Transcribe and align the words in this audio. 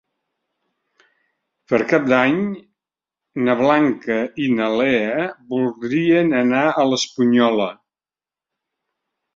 Per 1.73 1.79
Cap 1.91 2.07
d'Any 2.13 2.39
na 3.49 3.57
Blanca 3.61 4.19
i 4.47 4.49
na 4.57 4.71
Lea 4.81 5.29
voldrien 5.55 6.35
anar 6.43 6.67
a 6.85 6.89
l'Espunyola. 6.91 7.73